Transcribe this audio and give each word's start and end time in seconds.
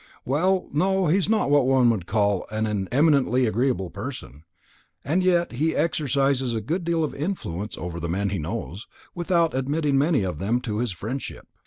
"Well, 0.25 0.67
no, 0.73 1.05
he 1.09 1.17
is 1.19 1.29
not 1.29 1.51
what 1.51 1.67
one 1.67 1.89
could 1.91 2.09
well 2.11 2.45
call 2.47 2.47
an 2.49 2.87
eminently 2.91 3.45
agreeable 3.45 3.91
person. 3.91 4.45
And 5.05 5.21
yet 5.23 5.51
he 5.51 5.75
exercises 5.75 6.55
a 6.55 6.59
good 6.61 6.83
deal 6.83 7.03
of 7.03 7.13
influence 7.13 7.77
over 7.77 7.99
the 7.99 8.09
men 8.09 8.29
he 8.31 8.39
knows, 8.39 8.87
without 9.13 9.53
admitting 9.53 9.99
many 9.99 10.23
of 10.23 10.39
them 10.39 10.59
to 10.61 10.79
his 10.79 10.91
friendship. 10.91 11.47